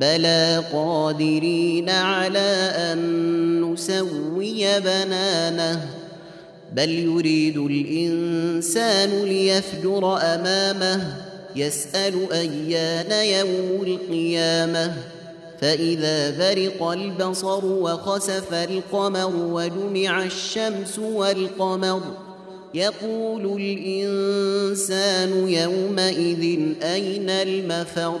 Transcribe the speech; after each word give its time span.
بلى 0.00 0.64
قادرين 0.72 1.90
على 1.90 2.72
أن 2.76 3.72
نسوي 3.72 4.80
بنانه 4.80 5.88
بل 6.72 6.90
يريد 6.90 7.56
الإنسان 7.58 9.24
ليفجر 9.24 10.18
أمامه 10.20 11.16
يسأل 11.56 12.32
أيان 12.32 13.10
يوم 13.28 13.82
القيامة 13.82 14.92
فإذا 15.60 16.30
برق 16.30 16.82
البصر 16.82 17.64
وخسف 17.64 18.54
القمر 18.54 19.32
وجمع 19.36 20.24
الشمس 20.24 20.98
والقمر 20.98 22.00
يقول 22.74 23.62
الإنسان 23.62 25.48
يومئذ 25.48 26.60
أين 26.82 27.30
المفر 27.30 28.20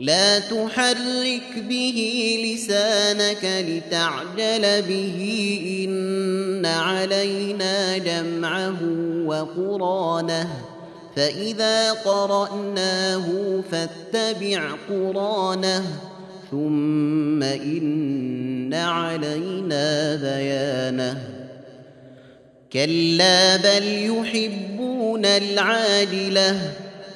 لا 0.00 0.38
تحرك 0.38 1.64
به 1.68 2.38
لسانك 2.44 3.64
لتعجل 3.68 4.82
به 4.82 5.58
إن 5.88 6.66
علينا 6.66 7.98
جمعه 7.98 8.76
وقرانه 9.26 10.48
فإذا 11.16 11.92
قرأناه 11.92 13.24
فاتبع 13.70 14.62
قرانه 14.88 15.84
ثم 16.50 17.42
إن 17.42 18.74
علينا 18.74 20.16
بيانه 20.16 21.22
كلا 22.72 23.56
بل 23.56 23.84
يحبون 23.84 25.26
العاجلة 25.26 26.85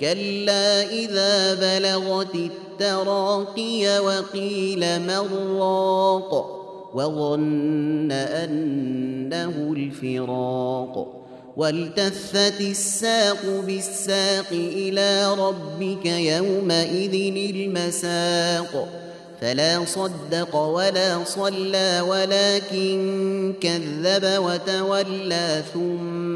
كلا 0.00 0.82
إذا 0.90 1.54
بلغت 1.54 2.34
التراقي 2.34 3.98
وقيل 3.98 5.00
من 5.00 5.56
راق 5.58 6.56
وظن 6.94 8.12
أنه 8.12 9.74
الفراق 9.76 11.12
والتفت 11.56 12.60
الساق 12.60 13.62
بالساق 13.66 14.52
إلى 14.52 15.34
ربك 15.34 16.06
يومئذ 16.06 17.36
المساق 17.54 18.88
فلا 19.40 19.84
صدق 19.84 20.56
ولا 20.56 21.24
صلى 21.24 22.00
ولكن 22.08 23.54
كذب 23.60 24.42
وتولى 24.44 25.62
ثم 25.74 26.35